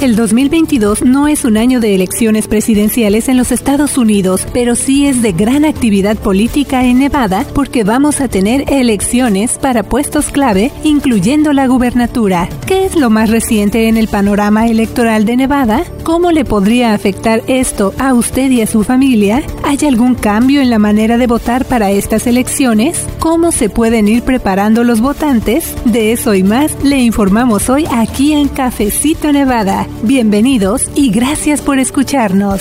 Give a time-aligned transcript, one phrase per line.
[0.00, 5.06] El 2022 no es un año de elecciones presidenciales en los Estados Unidos, pero sí
[5.06, 10.72] es de gran actividad política en Nevada porque vamos a tener elecciones para puestos clave,
[10.84, 12.48] incluyendo la gubernatura.
[12.66, 15.84] ¿Qué es lo más reciente en el panorama electoral de Nevada?
[16.02, 19.42] ¿Cómo le podría afectar esto a usted y a su familia?
[19.64, 23.04] ¿Hay algún cambio en la manera de votar para estas elecciones?
[23.18, 25.74] ¿Cómo se pueden ir preparando los votantes?
[25.84, 29.89] De eso y más le informamos hoy aquí en Cafecito Nevada.
[30.02, 32.60] Bienvenidos y gracias por escucharnos.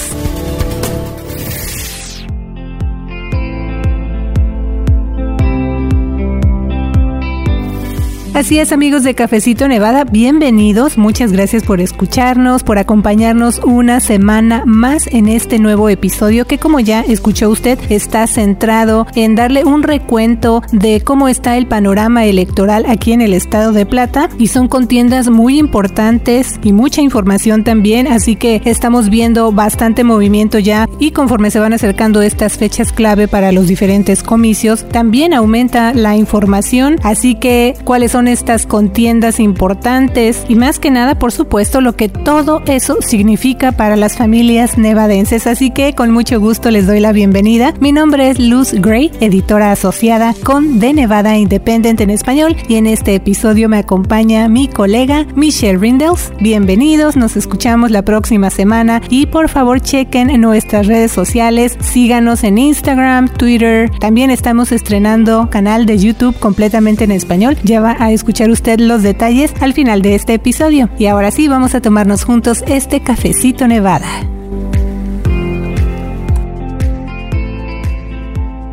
[8.40, 14.64] Así es amigos de Cafecito Nevada, bienvenidos, muchas gracias por escucharnos, por acompañarnos una semana
[14.66, 19.84] más en este nuevo episodio que como ya escuchó usted está centrado en darle un
[19.84, 24.30] recuento de cómo está el panorama electoral aquí en el estado de Plata.
[24.40, 30.60] Y son contiendas muy importantes y mucha información también, así que estamos viendo bastante movimiento
[30.60, 30.88] ya.
[30.98, 36.16] Y conforme se van acercando estas fechas clave para los diferentes comicios, también aumenta la
[36.16, 41.96] información, así que cuáles son estas contiendas importantes y más que nada, por supuesto, lo
[41.96, 45.48] que todo eso significa para las familias nevadenses.
[45.48, 47.74] Así que con mucho gusto les doy la bienvenida.
[47.80, 52.86] Mi nombre es Luz Gray, editora asociada con The Nevada Independent en español y en
[52.86, 56.32] este episodio me acompaña mi colega Michelle Rindels.
[56.40, 62.44] Bienvenidos, nos escuchamos la próxima semana y por favor chequen en nuestras redes sociales, síganos
[62.44, 67.58] en Instagram, Twitter, también estamos estrenando canal de YouTube completamente en español.
[67.64, 70.90] Ya a escuchar usted los detalles al final de este episodio.
[71.00, 74.39] Y ahora sí, vamos a tomarnos juntos este cafecito Nevada.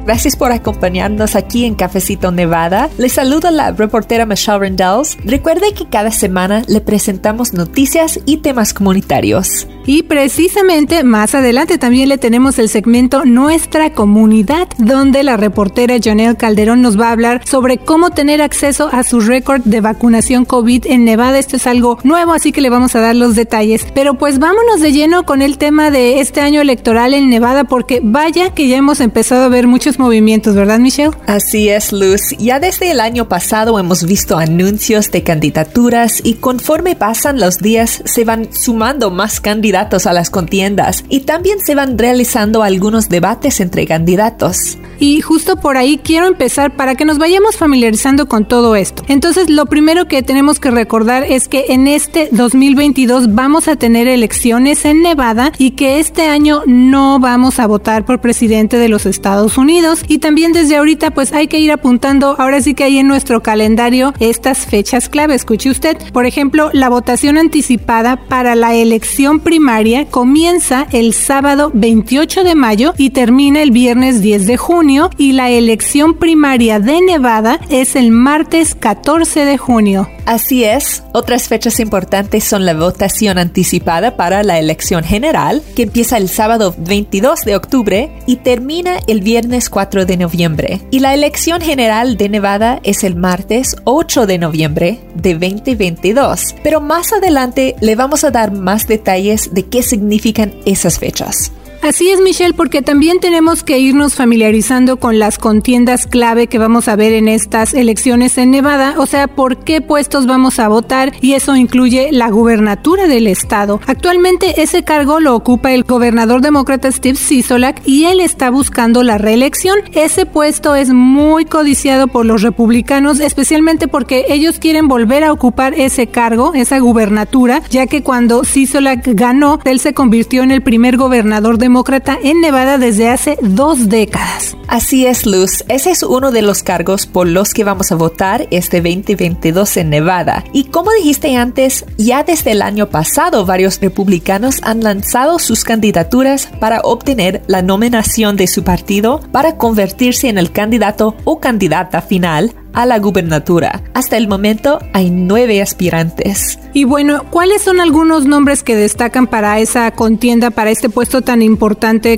[0.06, 2.88] Gracias por acompañarnos aquí en Cafecito Nevada.
[2.96, 5.18] Les saluda la reportera Michelle Rendells.
[5.24, 9.66] Recuerde que cada semana le presentamos noticias y temas comunitarios.
[9.84, 16.36] Y precisamente más adelante también le tenemos el segmento Nuestra Comunidad, donde la reportera Janelle
[16.36, 20.86] Calderón nos va a hablar sobre cómo tener acceso a su récord de vacunación COVID
[20.86, 21.38] en Nevada.
[21.38, 23.86] Esto es algo nuevo, así que le vamos a dar los detalles.
[23.94, 28.00] Pero pues vámonos de lleno con el tema de este año electoral en Nevada, porque
[28.02, 31.16] vaya que ya hemos empezado a ver muchos movimientos, ¿verdad, Michelle?
[31.26, 32.20] Así es, Luz.
[32.38, 38.02] Ya desde el año pasado hemos visto anuncios de candidaturas y conforme pasan los días
[38.04, 43.60] se van sumando más candidatos a las contiendas y también se van realizando algunos debates
[43.60, 44.78] entre candidatos.
[44.98, 49.02] Y justo por ahí quiero empezar para que nos vayamos familiarizando con todo esto.
[49.08, 54.08] Entonces, lo primero que tenemos que recordar es que en este 2022 vamos a tener
[54.08, 59.06] elecciones en Nevada y que este año no vamos a votar por presidente de los
[59.06, 60.04] Estados Unidos.
[60.08, 63.42] Y también desde ahorita pues hay que ir apuntando, ahora sí que hay en nuestro
[63.42, 65.34] calendario estas fechas clave.
[65.34, 72.44] Escuche usted, por ejemplo, la votación anticipada para la elección primaria comienza el sábado 28
[72.44, 74.85] de mayo y termina el viernes 10 de junio
[75.18, 80.08] y la elección primaria de Nevada es el martes 14 de junio.
[80.26, 86.18] Así es, otras fechas importantes son la votación anticipada para la elección general, que empieza
[86.18, 90.80] el sábado 22 de octubre y termina el viernes 4 de noviembre.
[90.92, 96.54] Y la elección general de Nevada es el martes 8 de noviembre de 2022.
[96.62, 101.50] Pero más adelante le vamos a dar más detalles de qué significan esas fechas.
[101.82, 106.88] Así es, Michelle, porque también tenemos que irnos familiarizando con las contiendas clave que vamos
[106.88, 111.12] a ver en estas elecciones en Nevada, o sea, por qué puestos vamos a votar
[111.20, 113.80] y eso incluye la gubernatura del estado.
[113.86, 119.18] Actualmente ese cargo lo ocupa el gobernador demócrata Steve Sisolak y él está buscando la
[119.18, 119.78] reelección.
[119.92, 125.74] Ese puesto es muy codiciado por los republicanos, especialmente porque ellos quieren volver a ocupar
[125.74, 130.96] ese cargo, esa gubernatura, ya que cuando Sisolak ganó, él se convirtió en el primer
[130.96, 134.56] gobernador demócrata demócrata en Nevada desde hace dos décadas.
[134.68, 135.64] Así es, Luz.
[135.66, 139.90] Ese es uno de los cargos por los que vamos a votar este 2022 en
[139.90, 140.44] Nevada.
[140.52, 146.48] Y como dijiste antes, ya desde el año pasado varios republicanos han lanzado sus candidaturas
[146.60, 152.54] para obtener la nominación de su partido para convertirse en el candidato o candidata final
[152.76, 153.82] a la gubernatura.
[153.94, 156.58] Hasta el momento hay nueve aspirantes.
[156.74, 161.40] Y bueno, ¿cuáles son algunos nombres que destacan para esa contienda, para este puesto tan
[161.40, 161.55] importante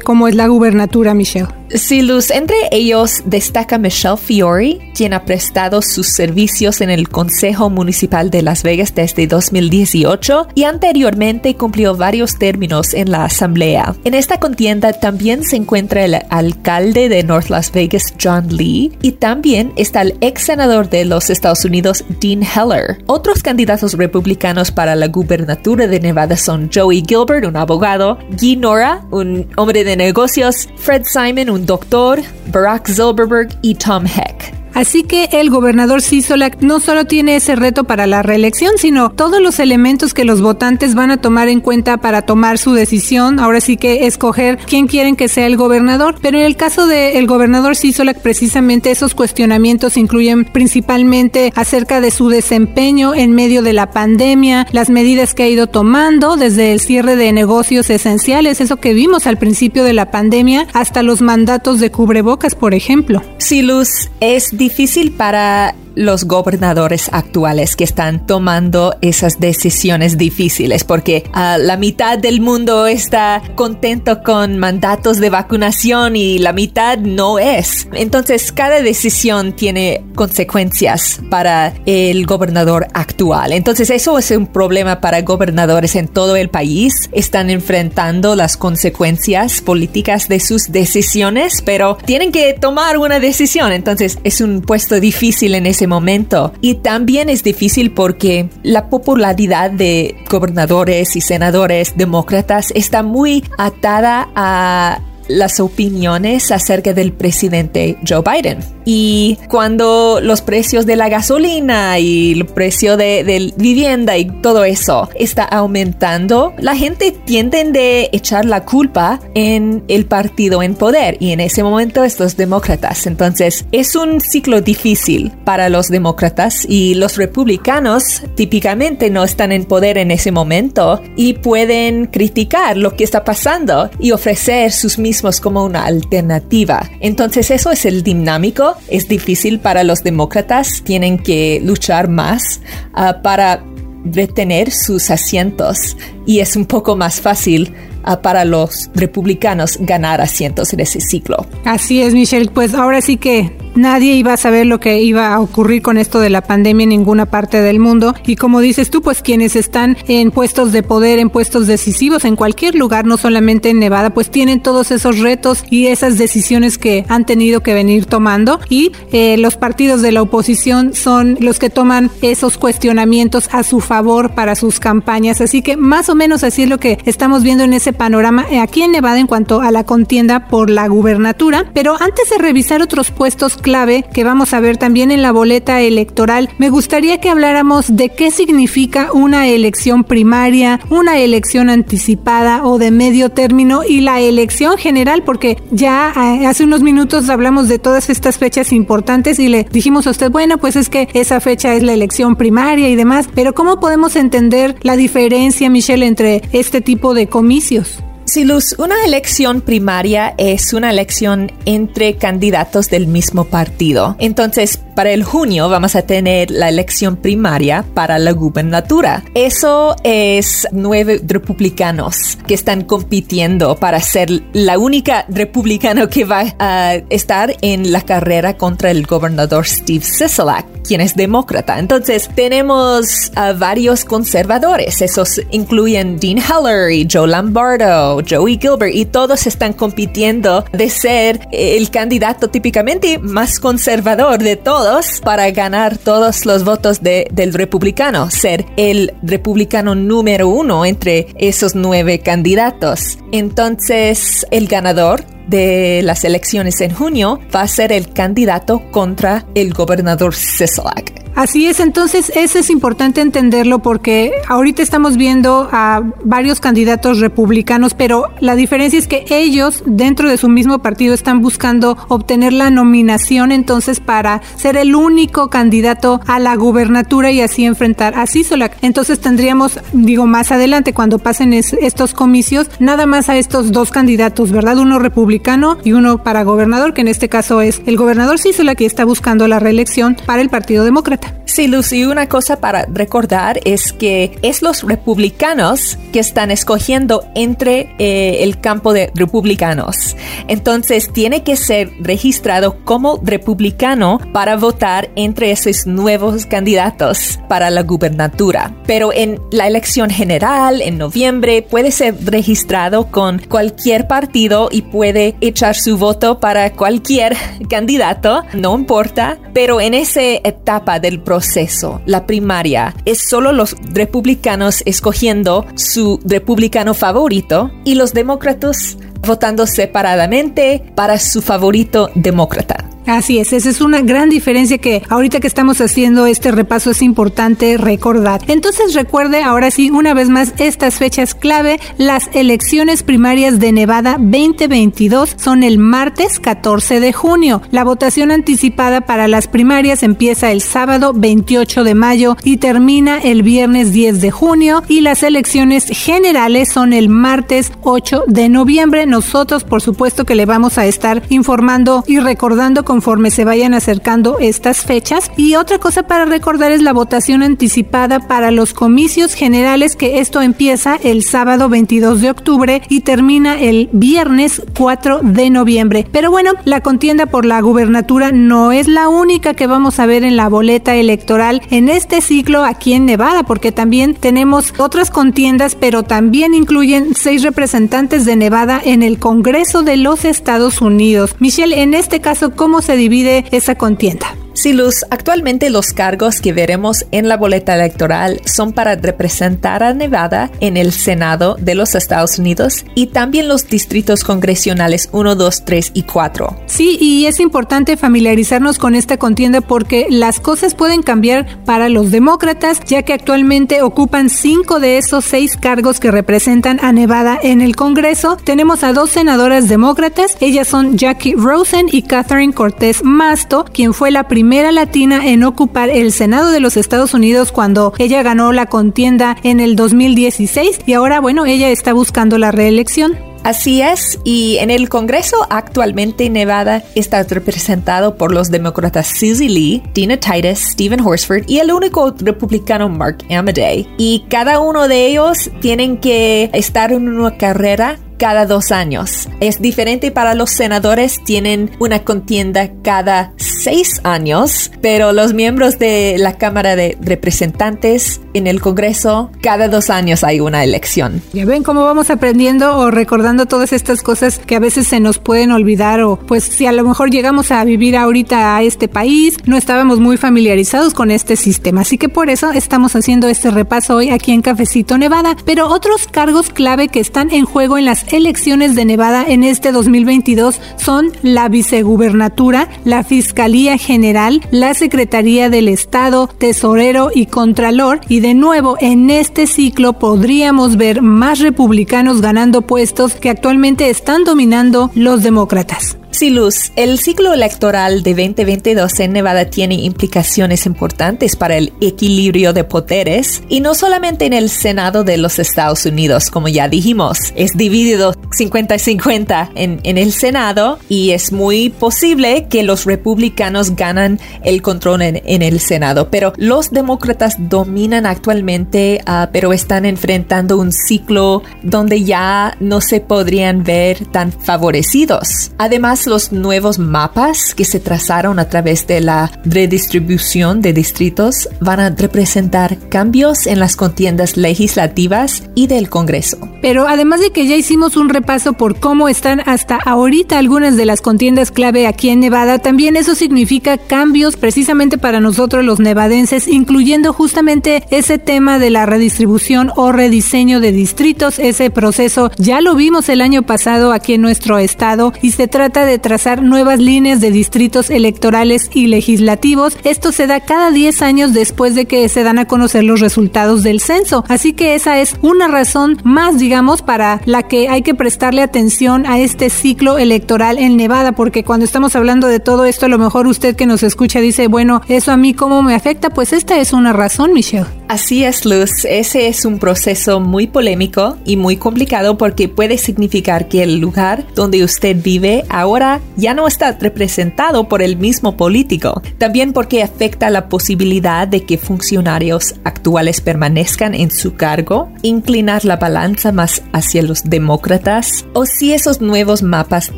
[0.00, 1.48] como es la gubernatura, Michelle?
[1.74, 7.68] Sí, Luz, entre ellos destaca Michelle Fiore, quien ha prestado sus servicios en el Consejo
[7.68, 13.94] Municipal de Las Vegas desde 2018 y anteriormente cumplió varios términos en la Asamblea.
[14.04, 19.12] En esta contienda también se encuentra el alcalde de North Las Vegas, John Lee, y
[19.12, 23.02] también está el ex senador de los Estados Unidos, Dean Heller.
[23.06, 29.06] Otros candidatos republicanos para la gubernatura de Nevada son Joey Gilbert, un abogado, Guy Nora,
[29.10, 32.22] un hombre de negocios, Fred Simon, un doctor,
[32.52, 34.52] Barack Zilberberg y Tom Heck.
[34.78, 39.42] Así que el gobernador Sisolak no solo tiene ese reto para la reelección, sino todos
[39.42, 43.40] los elementos que los votantes van a tomar en cuenta para tomar su decisión.
[43.40, 46.14] Ahora sí que escoger quién quieren que sea el gobernador.
[46.22, 52.28] Pero en el caso del gobernador Sisolak, precisamente esos cuestionamientos incluyen principalmente acerca de su
[52.28, 57.16] desempeño en medio de la pandemia, las medidas que ha ido tomando desde el cierre
[57.16, 61.90] de negocios esenciales, eso que vimos al principio de la pandemia, hasta los mandatos de
[61.90, 63.24] cubrebocas, por ejemplo.
[63.38, 64.67] Sí, Luz, es difícil
[65.12, 72.40] para los gobernadores actuales que están tomando esas decisiones difíciles porque uh, la mitad del
[72.40, 77.88] mundo está contento con mandatos de vacunación y la mitad no es.
[77.92, 83.52] Entonces cada decisión tiene consecuencias para el gobernador actual.
[83.52, 87.10] Entonces eso es un problema para gobernadores en todo el país.
[87.10, 93.72] Están enfrentando las consecuencias políticas de sus decisiones, pero tienen que tomar una decisión.
[93.72, 96.52] Entonces es un puesto difícil en ese momento.
[96.60, 104.28] Y también es difícil porque la popularidad de gobernadores y senadores demócratas está muy atada
[104.34, 108.58] a las opiniones acerca del presidente Joe Biden.
[108.84, 114.64] Y cuando los precios de la gasolina y el precio de, de vivienda y todo
[114.64, 121.18] eso está aumentando, la gente tiende de echar la culpa en el partido en poder
[121.20, 123.06] y en ese momento estos demócratas.
[123.06, 129.66] Entonces es un ciclo difícil para los demócratas y los republicanos típicamente no están en
[129.66, 135.17] poder en ese momento y pueden criticar lo que está pasando y ofrecer sus mismos
[135.40, 136.88] como una alternativa.
[137.00, 142.60] Entonces eso es el dinámico es difícil para los demócratas, tienen que luchar más
[142.94, 143.62] uh, para
[144.04, 147.74] retener sus asientos y es un poco más fácil
[148.16, 151.46] para los republicanos ganar asientos en ese ciclo.
[151.64, 152.50] Así es, Michelle.
[152.50, 156.20] Pues ahora sí que nadie iba a saber lo que iba a ocurrir con esto
[156.20, 158.14] de la pandemia en ninguna parte del mundo.
[158.26, 162.36] Y como dices tú, pues quienes están en puestos de poder, en puestos decisivos, en
[162.36, 167.04] cualquier lugar, no solamente en Nevada, pues tienen todos esos retos y esas decisiones que
[167.08, 168.60] han tenido que venir tomando.
[168.68, 173.80] Y eh, los partidos de la oposición son los que toman esos cuestionamientos a su
[173.80, 175.40] favor para sus campañas.
[175.40, 178.60] Así que más o menos así es lo que estamos viendo en ese panorama eh,
[178.60, 181.66] aquí en Nevada en cuanto a la contienda por la gubernatura.
[181.74, 185.80] Pero antes de revisar otros puestos clave que vamos a ver también en la boleta
[185.80, 192.78] electoral, me gustaría que habláramos de qué significa una elección primaria, una elección anticipada o
[192.78, 197.78] de medio término y la elección general, porque ya eh, hace unos minutos hablamos de
[197.78, 201.74] todas estas fechas importantes y le dijimos a usted, bueno, pues es que esa fecha
[201.74, 206.80] es la elección primaria y demás, pero ¿cómo podemos entender la diferencia, Michelle, entre este
[206.80, 207.87] tipo de comicios?
[208.28, 214.16] Sí, Luz, una elección primaria es una elección entre candidatos del mismo partido.
[214.18, 219.24] Entonces, para el junio vamos a tener la elección primaria para la gubernatura.
[219.32, 226.96] Eso es nueve republicanos que están compitiendo para ser la única republicano que va a
[227.08, 231.78] estar en la carrera contra el gobernador Steve Sisolak, quien es demócrata.
[231.78, 235.02] Entonces tenemos a varios conservadores.
[235.02, 241.40] Esos incluyen Dean Heller y Joe Lombardo, Joey Gilbert y todos están compitiendo de ser
[241.52, 248.64] el candidato típicamente más conservador de todos para ganar todos los votos del republicano, ser
[248.78, 253.18] el republicano número uno entre esos nueve candidatos.
[253.30, 259.72] Entonces, el ganador de las elecciones en junio va a ser el candidato contra el
[259.72, 261.27] gobernador Sisolak.
[261.38, 267.94] Así es, entonces eso es importante entenderlo porque ahorita estamos viendo a varios candidatos republicanos,
[267.94, 272.70] pero la diferencia es que ellos dentro de su mismo partido están buscando obtener la
[272.70, 278.76] nominación entonces para ser el único candidato a la gubernatura y así enfrentar a Sisolak.
[278.82, 284.50] Entonces tendríamos, digo, más adelante cuando pasen estos comicios, nada más a estos dos candidatos,
[284.50, 284.78] ¿verdad?
[284.78, 288.86] Uno republicano y uno para gobernador, que en este caso es el gobernador Sisolak que
[288.86, 291.27] está buscando la reelección para el Partido Demócrata.
[291.28, 291.48] Contienda.
[291.48, 297.96] Sí, Lucy, una cosa para recordar es que es los republicanos que están escogiendo entre
[297.98, 300.16] eh, el campo de republicanos.
[300.46, 307.82] Entonces, tiene que ser registrado como republicano para votar entre esos nuevos candidatos para la
[307.82, 308.72] gubernatura.
[308.86, 315.34] Pero en la elección general, en noviembre, puede ser registrado con cualquier partido y puede
[315.40, 317.36] echar su voto para cualquier
[317.68, 319.38] candidato, no importa.
[319.54, 326.94] Pero en esa etapa del proceso, la primaria, es solo los republicanos escogiendo su republicano
[326.94, 332.87] favorito y los demócratas votando separadamente para su favorito demócrata.
[333.08, 337.00] Así es, esa es una gran diferencia que ahorita que estamos haciendo este repaso es
[337.00, 338.42] importante recordar.
[338.48, 341.80] Entonces recuerde ahora sí una vez más estas fechas clave.
[341.96, 347.62] Las elecciones primarias de Nevada 2022 son el martes 14 de junio.
[347.70, 353.42] La votación anticipada para las primarias empieza el sábado 28 de mayo y termina el
[353.42, 359.06] viernes 10 de junio y las elecciones generales son el martes 8 de noviembre.
[359.06, 363.74] Nosotros por supuesto que le vamos a estar informando y recordando con conforme se vayan
[363.74, 365.30] acercando estas fechas.
[365.36, 370.42] Y otra cosa para recordar es la votación anticipada para los comicios generales, que esto
[370.42, 376.08] empieza el sábado 22 de octubre y termina el viernes 4 de noviembre.
[376.10, 380.24] Pero bueno, la contienda por la gubernatura no es la única que vamos a ver
[380.24, 385.76] en la boleta electoral en este ciclo aquí en Nevada, porque también tenemos otras contiendas,
[385.76, 391.36] pero también incluyen seis representantes de Nevada en el Congreso de los Estados Unidos.
[391.38, 394.34] Michelle, en este caso, ¿cómo se divide esa contienda?
[394.58, 399.94] Sí, Luz, actualmente los cargos que veremos en la boleta electoral son para representar a
[399.94, 405.64] Nevada en el Senado de los Estados Unidos y también los distritos congresionales 1, 2,
[405.64, 406.56] 3 y 4.
[406.66, 412.10] Sí, y es importante familiarizarnos con esta contienda porque las cosas pueden cambiar para los
[412.10, 417.60] demócratas, ya que actualmente ocupan cinco de esos seis cargos que representan a Nevada en
[417.60, 418.36] el Congreso.
[418.42, 424.10] Tenemos a dos senadoras demócratas, ellas son Jackie Rosen y Catherine Cortés Masto, quien fue
[424.10, 428.50] la primera primera latina en ocupar el Senado de los Estados Unidos cuando ella ganó
[428.54, 433.18] la contienda en el 2016 y ahora, bueno, ella está buscando la reelección.
[433.44, 439.82] Así es, y en el Congreso actualmente Nevada está representado por los demócratas Susie Lee,
[439.92, 443.86] Dina Titus, Stephen Horsford y el único republicano Mark Amaday.
[443.98, 449.28] Y cada uno de ellos tienen que estar en una carrera cada dos años.
[449.40, 456.16] Es diferente para los senadores, tienen una contienda cada seis años, pero los miembros de
[456.18, 461.22] la Cámara de Representantes en el Congreso, cada dos años hay una elección.
[461.32, 465.18] Ya ven cómo vamos aprendiendo o recordando todas estas cosas que a veces se nos
[465.18, 469.36] pueden olvidar o pues si a lo mejor llegamos a vivir ahorita a este país,
[469.44, 471.82] no estábamos muy familiarizados con este sistema.
[471.82, 476.06] Así que por eso estamos haciendo este repaso hoy aquí en Cafecito Nevada, pero otros
[476.06, 481.12] cargos clave que están en juego en las elecciones de Nevada en este 2022 son
[481.22, 488.00] la vicegubernatura, la Fiscalía General, la Secretaría del Estado, Tesorero y Contralor.
[488.08, 494.24] Y de nuevo, en este ciclo podríamos ver más republicanos ganando puestos que actualmente están
[494.24, 495.98] dominando los demócratas.
[496.18, 502.52] Sí, Luz, el ciclo electoral de 2022 en Nevada tiene implicaciones importantes para el equilibrio
[502.52, 507.32] de poderes y no solamente en el Senado de los Estados Unidos, como ya dijimos,
[507.36, 514.18] es dividido 50-50 en, en, el Senado y es muy posible que los republicanos ganan
[514.42, 520.58] el control en, en el Senado, pero los demócratas dominan actualmente, uh, pero están enfrentando
[520.58, 525.52] un ciclo donde ya no se podrían ver tan favorecidos.
[525.58, 531.80] Además, los nuevos mapas que se trazaron a través de la redistribución de distritos van
[531.80, 536.38] a representar cambios en las contiendas legislativas y del Congreso.
[536.60, 540.86] Pero además de que ya hicimos un repaso por cómo están hasta ahorita algunas de
[540.86, 546.48] las contiendas clave aquí en Nevada, también eso significa cambios precisamente para nosotros los nevadenses,
[546.48, 551.38] incluyendo justamente ese tema de la redistribución o rediseño de distritos.
[551.38, 555.84] Ese proceso ya lo vimos el año pasado aquí en nuestro estado y se trata
[555.84, 559.76] de trazar nuevas líneas de distritos electorales y legislativos.
[559.84, 563.62] Esto se da cada 10 años después de que se dan a conocer los resultados
[563.62, 564.24] del censo.
[564.28, 569.06] Así que esa es una razón más digamos, para la que hay que prestarle atención
[569.06, 572.98] a este ciclo electoral en Nevada, porque cuando estamos hablando de todo esto, a lo
[572.98, 576.10] mejor usted que nos escucha dice, bueno, ¿eso a mí cómo me afecta?
[576.10, 577.66] Pues esta es una razón, Michelle.
[577.88, 578.84] Así es, Luz.
[578.84, 584.26] Ese es un proceso muy polémico y muy complicado porque puede significar que el lugar
[584.34, 589.02] donde usted vive ahora ya no está representado por el mismo político.
[589.18, 595.76] También porque afecta la posibilidad de que funcionarios actuales permanezcan en su cargo, inclinar la
[595.76, 599.92] balanza más hacia los demócratas, o si esos nuevos mapas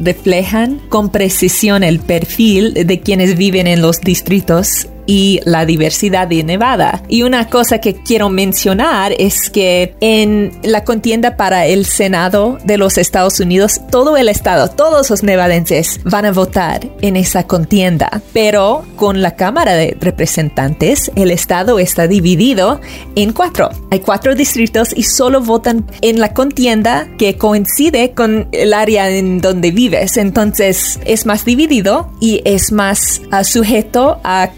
[0.00, 6.42] reflejan con precisión el perfil de quienes viven en los distritos y la diversidad de
[6.42, 7.02] Nevada.
[7.08, 12.78] Y una cosa que quiero mencionar es que en la contienda para el Senado de
[12.78, 18.22] los Estados Unidos, todo el estado, todos los nevadenses van a votar en esa contienda.
[18.32, 22.80] Pero con la Cámara de Representantes, el estado está dividido
[23.16, 23.70] en cuatro.
[23.90, 29.40] Hay cuatro distritos y solo votan en la contienda que coincide con el área en
[29.40, 30.16] donde vives.
[30.16, 34.50] Entonces es más dividido y es más uh, sujeto a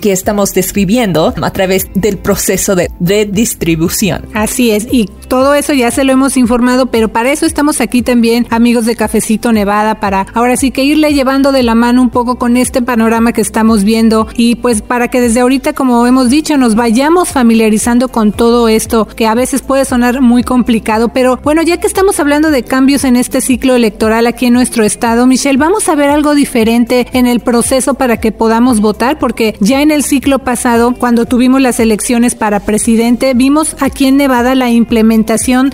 [0.00, 4.26] que estamos describiendo a través del proceso de redistribución.
[4.34, 8.02] Así es, y todo eso ya se lo hemos informado, pero para eso estamos aquí
[8.02, 12.10] también, amigos de Cafecito Nevada, para ahora sí que irle llevando de la mano un
[12.10, 14.28] poco con este panorama que estamos viendo.
[14.36, 19.06] Y pues para que desde ahorita, como hemos dicho, nos vayamos familiarizando con todo esto
[19.06, 23.04] que a veces puede sonar muy complicado, pero bueno, ya que estamos hablando de cambios
[23.04, 27.26] en este ciclo electoral aquí en nuestro estado, Michelle, vamos a ver algo diferente en
[27.26, 31.80] el proceso para que podamos votar, porque ya en el ciclo pasado, cuando tuvimos las
[31.80, 35.21] elecciones para presidente, vimos aquí en Nevada la implementación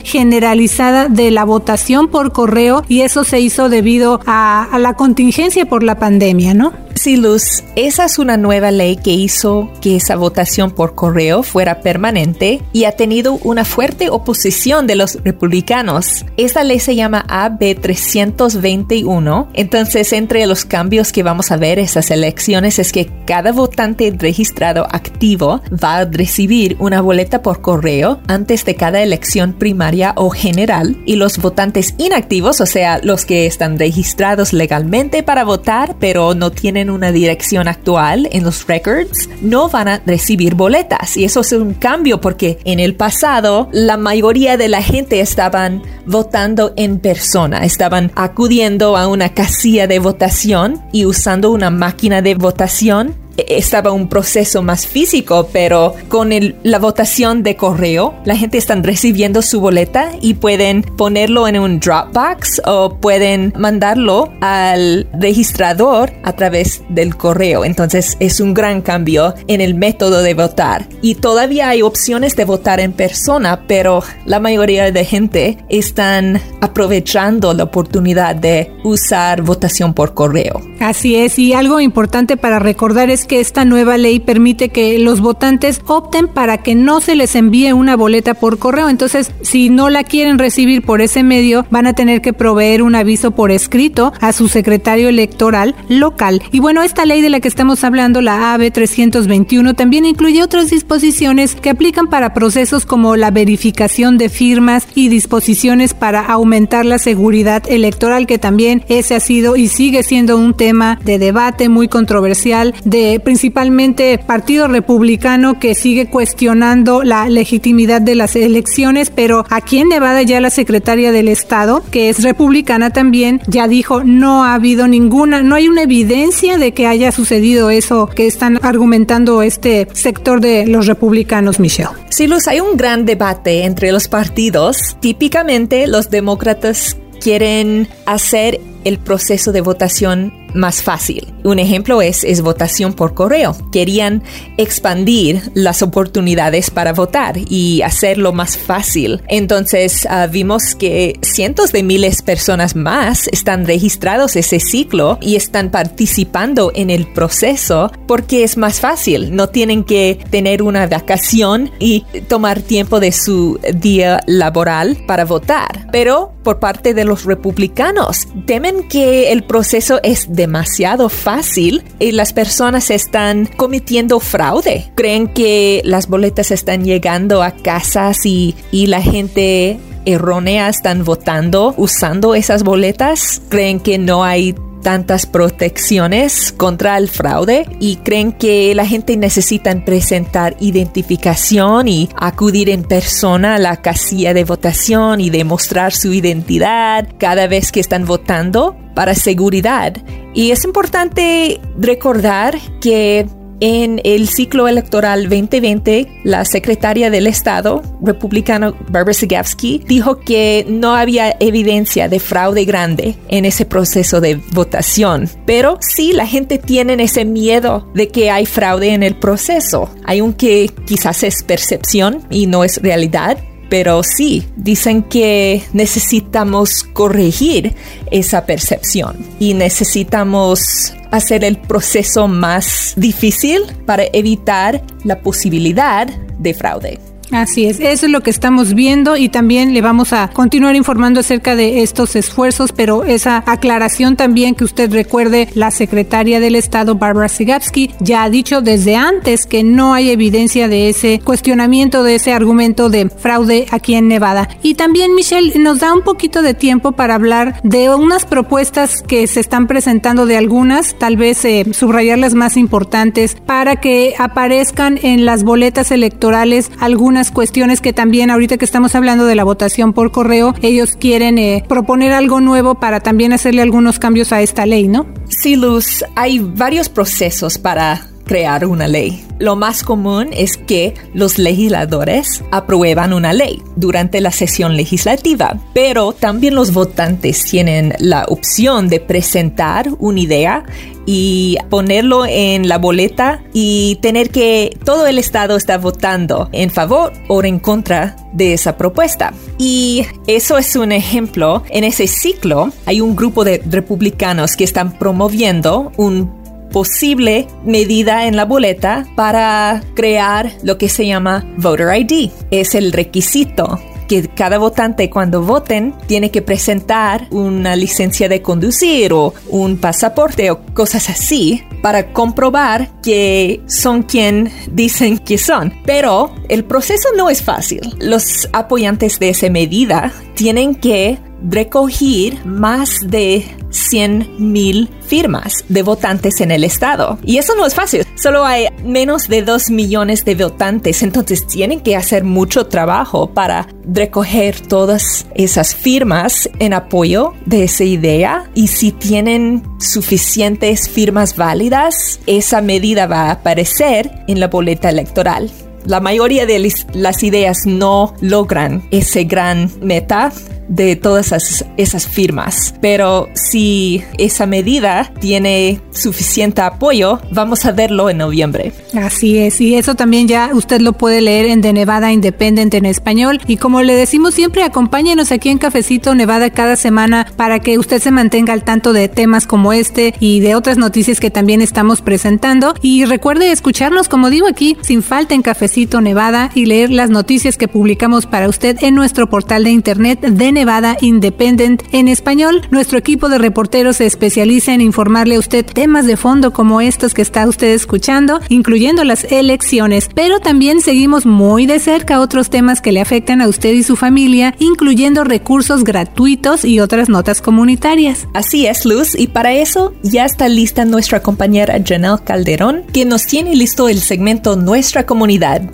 [0.03, 5.67] generalizada de la votación por correo y eso se hizo debido a, a la contingencia
[5.67, 6.88] por la pandemia, ¿no?
[6.99, 11.81] Sí, Luz, esa es una nueva ley que hizo que esa votación por correo fuera
[11.81, 16.27] permanente y ha tenido una fuerte oposición de los republicanos.
[16.37, 19.49] Esta ley se llama AB 321.
[19.55, 24.85] Entonces, entre los cambios que vamos a ver esas elecciones es que cada votante registrado
[24.91, 31.01] activo va a recibir una boleta por correo antes de cada elección primaria o general
[31.07, 36.51] y los votantes inactivos, o sea, los que están registrados legalmente para votar pero no
[36.51, 41.17] tienen una dirección actual en los records, no van a recibir boletas.
[41.17, 45.83] Y eso es un cambio porque en el pasado la mayoría de la gente estaban
[46.07, 52.35] votando en persona, estaban acudiendo a una casilla de votación y usando una máquina de
[52.35, 53.15] votación
[53.49, 56.31] estaba un proceso más físico, pero con
[56.63, 61.81] la votación de correo, la gente está recibiendo su boleta y pueden ponerlo en un
[61.81, 67.65] Dropbox o pueden mandarlo al registrador a través del correo.
[67.65, 70.89] Entonces es un gran cambio en el método de votar.
[71.03, 77.55] Y todavía hay opciones de votar en persona, pero la mayoría de gente están aprovechando
[77.55, 80.61] la oportunidad de usar votación por correo.
[80.81, 85.21] Así es, y algo importante para recordar es que esta nueva ley permite que los
[85.21, 88.89] votantes opten para que no se les envíe una boleta por correo.
[88.89, 92.97] Entonces, si no la quieren recibir por ese medio, van a tener que proveer un
[92.97, 96.43] aviso por escrito a su secretario electoral local.
[96.51, 100.71] Y bueno, esta ley de la que estamos hablando, la AB 321, también incluye otras
[100.71, 106.99] disposiciones que aplican para procesos como la verificación de firmas y disposiciones para aumentar la
[106.99, 111.89] seguridad electoral, que también ese ha sido y sigue siendo un tema de debate muy
[111.89, 119.79] controversial de principalmente Partido Republicano que sigue cuestionando la legitimidad de las elecciones, pero aquí
[119.79, 124.55] en Nevada ya la secretaria del Estado, que es republicana también, ya dijo no ha
[124.55, 129.89] habido ninguna, no hay una evidencia de que haya sucedido eso que están argumentando este
[129.93, 131.91] sector de los republicanos, Michelle.
[132.11, 134.97] Sí, Luz, hay un gran debate entre los partidos.
[135.01, 141.33] Típicamente los demócratas quieren hacer el proceso de votación más fácil.
[141.45, 143.57] Un ejemplo es, es votación por correo.
[143.73, 144.23] Querían
[144.57, 149.23] expandir las oportunidades para votar y hacerlo más fácil.
[149.29, 155.37] Entonces uh, vimos que cientos de miles de personas más están registrados ese ciclo y
[155.37, 159.35] están participando en el proceso porque es más fácil.
[159.35, 165.89] No tienen que tener una vacación y tomar tiempo de su día laboral para votar.
[165.93, 172.33] Pero por parte de los republicanos temen que el proceso es demasiado fácil y las
[172.33, 174.91] personas están cometiendo fraude.
[174.95, 181.75] Creen que las boletas están llegando a casas y, y la gente errónea están votando
[181.77, 183.43] usando esas boletas.
[183.49, 189.75] Creen que no hay tantas protecciones contra el fraude y creen que la gente necesita
[189.85, 197.09] presentar identificación y acudir en persona a la casilla de votación y demostrar su identidad
[197.19, 199.97] cada vez que están votando para seguridad.
[200.35, 203.27] Y es importante recordar que
[203.61, 210.95] en el ciclo electoral 2020, la secretaria del Estado, republicano Barbara Sigafsky, dijo que no
[210.95, 215.29] había evidencia de fraude grande en ese proceso de votación.
[215.47, 219.91] Pero sí, la gente tiene ese miedo de que hay fraude en el proceso.
[220.05, 226.85] Hay un que quizás es percepción y no es realidad, pero sí, dicen que necesitamos
[226.93, 227.75] corregir
[228.11, 236.99] esa percepción y necesitamos hacer el proceso más difícil para evitar la posibilidad de fraude.
[237.31, 241.21] Así es, eso es lo que estamos viendo y también le vamos a continuar informando
[241.21, 246.95] acerca de estos esfuerzos, pero esa aclaración también que usted recuerde, la secretaria del Estado,
[246.95, 252.15] Barbara Sigapsky, ya ha dicho desde antes que no hay evidencia de ese cuestionamiento, de
[252.15, 254.49] ese argumento de fraude aquí en Nevada.
[254.63, 259.27] Y también, Michelle, nos da un poquito de tiempo para hablar de unas propuestas que
[259.27, 264.99] se están presentando de algunas, tal vez eh, subrayar las más importantes, para que aparezcan
[265.03, 269.93] en las boletas electorales algunas cuestiones que también ahorita que estamos hablando de la votación
[269.93, 274.67] por correo, ellos quieren eh, proponer algo nuevo para también hacerle algunos cambios a esta
[274.67, 275.07] ley, ¿no?
[275.29, 279.25] Sí, Luz, hay varios procesos para crear una ley.
[279.41, 286.13] Lo más común es que los legisladores aprueban una ley durante la sesión legislativa, pero
[286.13, 290.65] también los votantes tienen la opción de presentar una idea
[291.07, 297.15] y ponerlo en la boleta y tener que todo el estado está votando en favor
[297.29, 299.33] o en contra de esa propuesta.
[299.57, 301.63] Y eso es un ejemplo.
[301.71, 306.39] En ese ciclo hay un grupo de republicanos que están promoviendo un
[306.71, 312.31] posible medida en la boleta para crear lo que se llama Voter ID.
[312.51, 313.79] Es el requisito
[314.09, 320.51] que cada votante cuando voten tiene que presentar una licencia de conducir o un pasaporte
[320.51, 325.75] o cosas así para comprobar que son quien dicen que son.
[325.85, 327.81] Pero el proceso no es fácil.
[328.01, 336.41] Los apoyantes de esa medida tienen que recoger más de 100 mil firmas de votantes
[336.41, 337.19] en el estado.
[337.25, 338.05] Y eso no es fácil.
[338.15, 343.69] Solo hay menos de 2 millones de votantes, entonces tienen que hacer mucho trabajo para
[343.85, 348.51] recoger todas esas firmas en apoyo de esa idea.
[348.55, 355.51] Y si tienen suficientes firmas válidas, esa medida va a aparecer en la boleta electoral.
[355.85, 360.33] La mayoría de las ideas no logran ese gran meta
[360.69, 361.33] de todas
[361.77, 362.75] esas, firmas.
[362.81, 368.73] Pero si esa medida tiene suficiente apoyo, vamos a verlo en noviembre.
[368.95, 372.87] Así es, y eso también ya usted lo puede leer en The Nevada Independent en
[372.87, 373.41] español.
[373.47, 378.01] Y como le decimos siempre, acompáñenos aquí en Cafecito Nevada cada semana para que usted
[378.01, 382.01] se mantenga al tanto de temas como este y de otras noticias que también estamos
[382.01, 382.75] presentando.
[382.83, 387.57] Y recuerde escucharnos, como digo aquí, sin falta en Cafecito Nevada y leer las noticias
[387.57, 392.63] que publicamos para usted en nuestro portal de internet de Nevada Independent en español.
[392.73, 397.15] Nuestro equipo de reporteros se especializa en informarle a usted temas de fondo como estos
[397.15, 402.81] que está usted escuchando, incluyendo las elecciones, pero también seguimos muy de cerca otros temas
[402.81, 408.27] que le afectan a usted y su familia, incluyendo recursos gratuitos y otras notas comunitarias.
[408.35, 413.27] Así es, Luz, y para eso ya está lista nuestra compañera Janelle Calderón, que nos
[413.27, 415.71] tiene listo el segmento Nuestra Comunidad.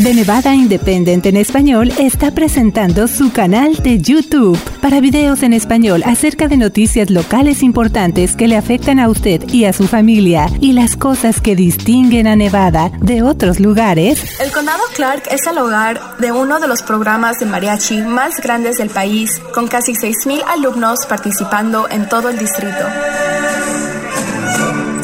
[0.04, 6.04] The Nevada Independent en español está presentando su canal de YouTube para videos en español
[6.06, 10.74] acerca de noticias locales importantes que le afectan a usted y a su familia y
[10.74, 14.40] las cosas que distinguen a Nevada de otros lugares.
[14.40, 18.78] El condado Clark es el hogar de uno de los programas de mariachi más grandes
[18.78, 22.86] del país, con casi 6.000 alumnos participando en todo el distrito.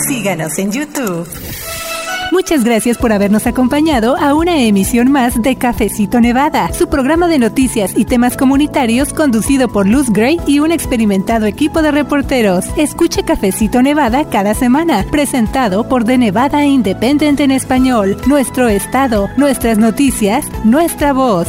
[0.08, 1.28] Síganos en YouTube.
[2.34, 7.38] Muchas gracias por habernos acompañado a una emisión más de Cafecito Nevada, su programa de
[7.38, 12.66] noticias y temas comunitarios conducido por Luz Gray y un experimentado equipo de reporteros.
[12.76, 19.78] Escuche Cafecito Nevada cada semana, presentado por The Nevada Independent en español, nuestro estado, nuestras
[19.78, 21.48] noticias, nuestra voz.